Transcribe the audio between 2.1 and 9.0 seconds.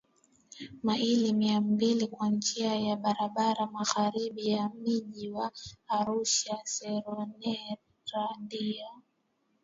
njia ya barabara magharibi ya mji wa ArushaSeronera ndio